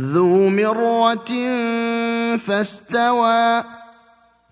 ذو 0.00 0.48
مرة 0.48 1.30
فاستوى 2.36 3.64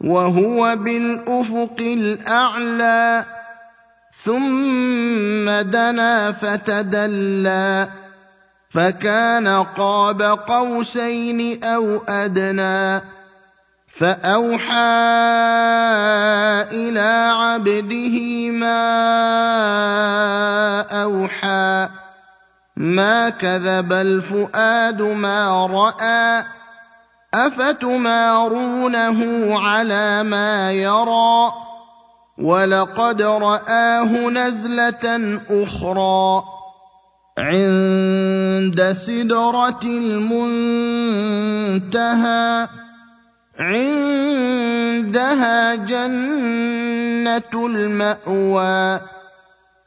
وهو 0.01 0.77
بالأفق 0.77 1.77
الأعلى 1.81 3.25
ثم 4.25 5.51
دنا 5.71 6.33
فتدلى 6.33 7.89
فكان 8.71 9.49
قاب 9.49 10.23
قوسين 10.23 11.65
أو 11.65 12.03
أدنى 12.09 13.03
فأوحى 13.89 14.77
إلى 16.73 17.33
عبده 17.37 18.51
ما 18.51 18.87
أوحى. 21.03 21.89
ما 22.77 23.31
كذب 23.31 23.93
الفؤاد 23.93 25.03
ما 25.03 25.67
رأى 25.67 26.45
أفتمارونه 27.35 29.21
على 29.61 30.23
ما 30.23 30.73
يرى 30.73 31.53
ولقد 32.39 33.23
رآه 33.23 34.31
نزلة 34.31 35.41
أخرى 35.51 36.45
عند 37.39 38.93
سدرة 38.93 39.81
المنتهى 41.05 42.69
عندها 43.59 44.95
جنة 45.75 47.53
المأوى 47.55 49.01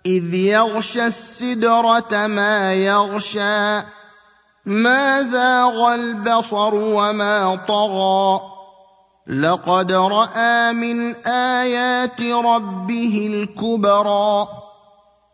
إذ 0.05 0.33
يغشى 0.33 1.05
السدرة 1.05 2.27
ما 2.27 2.73
يغشى 2.73 3.81
ما 4.65 5.21
زاغ 5.21 5.93
البصر 5.93 6.75
وما 6.75 7.59
طغى. 7.67 8.41
لقد 9.27 9.91
رأى 9.91 10.73
من 10.73 11.15
آيات 11.27 12.21
ربه 12.21 13.29
الكبرى 13.33 14.47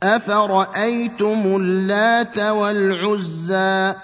أفرأيتم 0.04 1.42
اللات 1.46 2.40
والعزى 2.40 3.96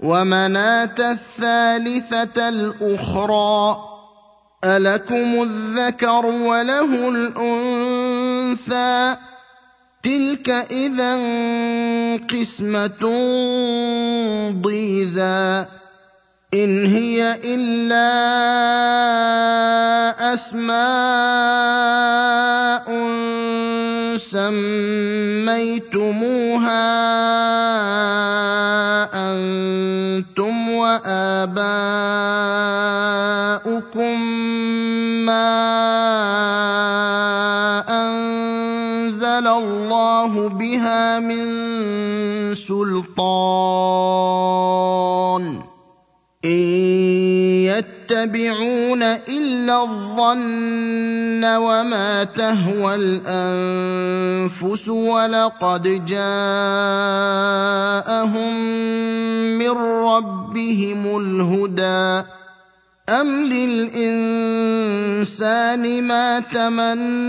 ومناة 0.00 0.94
الثالثة 0.98 2.48
الأخرى. 2.48 3.76
ألكم 4.64 5.42
الذكر 5.42 6.26
وله 6.26 7.08
الأنثى. 7.08 9.16
تلك 10.08 10.48
اذا 10.72 11.14
قسمه 12.32 13.04
ضيزى 14.62 15.66
ان 16.54 16.86
هي 16.86 17.38
الا 17.44 18.08
اسماء 20.34 21.68
سميتموها 24.16 25.68
أنتم 29.14 30.68
واباؤكم 30.68 32.18
الله 39.48 40.48
بها 40.48 41.18
من 41.18 41.44
سلطان 42.54 44.28
ان 46.44 46.50
يتبعون 47.66 49.02
الا 49.02 49.82
الظن 49.82 51.44
وما 51.44 52.24
تهوى 52.24 52.94
الانفس 52.94 54.88
ولقد 54.88 56.06
جاءهم 56.06 56.18
من 59.58 59.70
ربهم 60.06 61.16
الهدى 61.20 62.26
ام 63.08 63.44
للانسان 63.44 64.42
ما 66.02 66.40
تمنى 66.40 67.28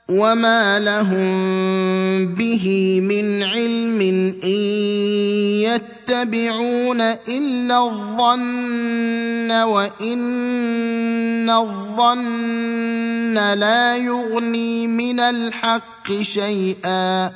وما 0.10 0.80
لهم 0.80 2.36
به 2.36 3.00
من 3.02 3.44
علم 3.44 4.02
ان 4.44 5.01
يتبعون 5.76 7.02
إلا 7.02 7.86
الظن 7.86 9.52
وإن 9.52 11.50
الظن 11.50 13.34
لا 13.54 13.98
يغني 13.98 14.88
من 14.88 15.20
الحق 15.20 16.12
شيئا 16.22 17.32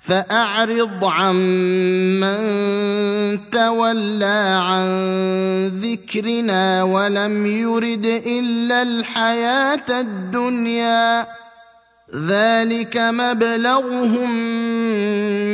فأعرض 0.00 1.04
عمن 1.04 2.40
تولى 3.50 4.60
عن 4.62 4.86
ذكرنا 5.66 6.82
ولم 6.82 7.46
يرد 7.46 8.06
إلا 8.26 8.82
الحياة 8.82 10.00
الدنيا 10.00 11.26
ذلك 12.14 12.96
مبلغهم 12.96 14.30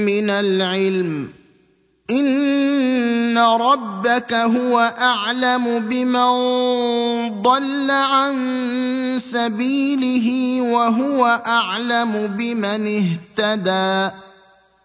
من 0.05 0.31
العلم 0.31 1.38
ان 2.11 3.39
ربك 3.39 4.33
هو 4.35 4.79
اعلم 5.01 5.79
بمن 5.79 6.33
ضل 7.43 7.91
عن 7.91 8.35
سبيله 9.19 10.61
وهو 10.63 11.27
اعلم 11.47 12.27
بمن 12.27 12.87
اهتدى 12.87 14.11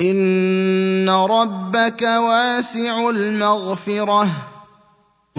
ان 0.00 1.10
ربك 1.10 2.02
واسع 2.02 3.10
المغفره 3.10 4.28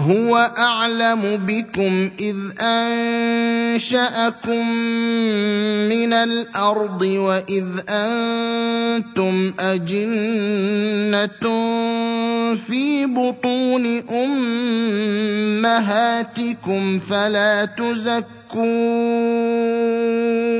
هو 0.00 0.36
اعلم 0.58 1.36
بكم 1.46 2.10
اذ 2.20 2.36
انشاكم 2.62 3.98
من 5.88 6.12
الأرض 6.12 7.02
واذ 7.02 7.66
أنتم 7.88 9.54
اجنه 9.60 11.28
في 12.54 13.06
بطون 13.06 13.86
امهاتكم 15.66 16.98
فلا 16.98 17.64
تزكوا 17.64 18.28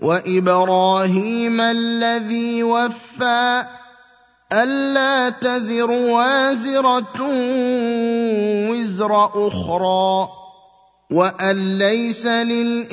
وإبراهيم 0.00 1.60
الذي 1.60 2.62
وفى 2.62 3.64
ألا 4.52 5.30
تزر 5.30 5.90
وازرة 5.90 7.20
وزر 8.70 9.30
أخرى 9.48 10.28
وأن 11.10 11.78
ليس 11.78 12.26
للإنسان 12.26 12.88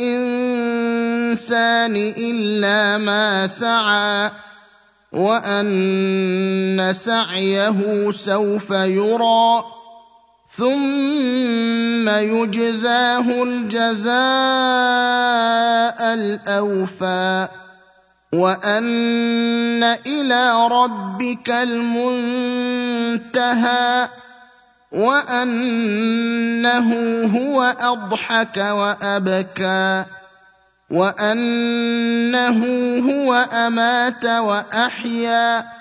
إلا 2.18 2.98
ما 2.98 3.48
سعى 3.48 4.32
وأن 5.12 6.92
سعيه 6.96 8.12
سوف 8.12 8.72
يرى 8.72 9.75
ثم 10.58 12.10
يجزاه 12.10 13.44
الجزاء 13.44 14.16
الاوفى 16.14 17.48
وان 18.34 19.84
إلى 19.84 20.68
ربك 20.68 21.50
المنتهى 21.50 23.30
وانه 24.92 26.90
هو 27.38 27.76
اضحك 27.80 28.58
وابكى 28.58 30.06
وانه 30.90 32.66
هو 33.12 33.34
امات 33.36 34.26
واحيا 34.26 35.75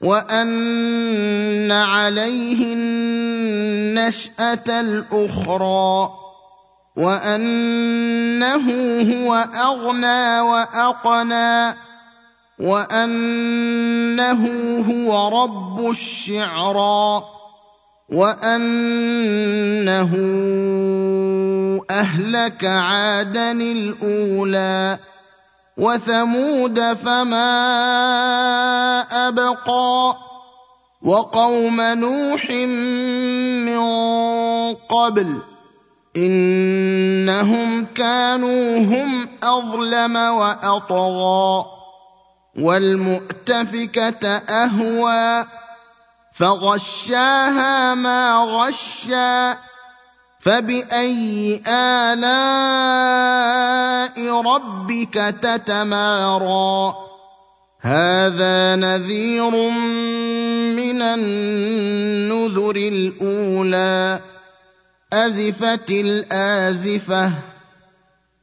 وأن 0.00 1.72
عليه 1.72 2.74
النشأة 2.74 4.80
الأخرى 4.80 6.10
وأنه 6.96 8.66
هو 9.14 9.34
أغنى 9.54 10.40
وأقنى 10.40 11.87
وأنه 12.60 14.42
هو 14.90 15.42
رب 15.42 15.90
الشعرى 15.90 17.22
وأنه 18.08 20.12
أهلك 21.90 22.64
عادا 22.64 23.52
الأولى 23.52 24.98
وثمود 25.76 26.92
فما 26.92 27.50
أبقى 29.28 30.16
وقوم 31.02 31.80
نوح 31.80 32.50
من 33.70 33.80
قبل 34.74 35.42
إنهم 36.16 37.84
كانوا 37.84 38.78
هم 38.78 39.28
أظلم 39.42 40.16
وأطغى 40.16 41.77
والمؤتفكة 42.58 44.28
أهوى 44.36 45.44
فغشاها 46.32 47.94
ما 47.94 48.38
غشى 48.38 49.58
فبأي 50.40 51.62
آلاء 51.66 52.18
ربك 54.42 55.14
تتمارى. 55.42 56.94
هذا 57.80 58.76
نذير 58.76 59.50
من 60.80 61.02
النذر 61.02 62.76
الأولى 62.76 64.20
أزفت 65.12 65.90
الآزفة. 65.90 67.32